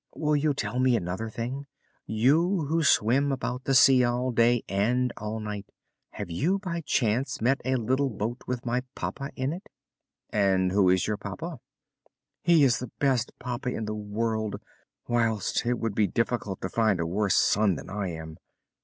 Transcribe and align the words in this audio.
"Will 0.15 0.35
you 0.35 0.55
tell 0.55 0.79
me 0.79 0.95
another 0.95 1.29
thing? 1.29 1.67
You 2.07 2.65
who 2.65 2.81
swim 2.81 3.31
about 3.31 3.65
the 3.65 3.75
sea 3.75 4.03
all 4.03 4.31
day 4.31 4.63
and 4.67 5.13
all 5.15 5.39
night, 5.39 5.67
have 6.13 6.31
you 6.31 6.57
by 6.57 6.81
chance 6.81 7.39
met 7.39 7.61
a 7.65 7.75
little 7.75 8.09
boat 8.09 8.41
with 8.47 8.65
my 8.65 8.81
papa 8.95 9.29
in 9.35 9.53
it?" 9.53 9.69
"And 10.31 10.71
who 10.71 10.89
is 10.89 11.05
your 11.05 11.17
papa?" 11.17 11.59
"He 12.41 12.63
is 12.63 12.79
the 12.79 12.89
best 12.97 13.37
papa 13.37 13.69
in 13.69 13.85
the 13.85 13.93
world, 13.93 14.55
whilst 15.07 15.67
it 15.67 15.75
would 15.75 15.93
be 15.93 16.07
difficult 16.07 16.61
to 16.61 16.69
find 16.69 16.99
a 16.99 17.05
worse 17.05 17.35
son 17.35 17.75
than 17.75 17.91
I 17.91 18.07
am." 18.07 18.37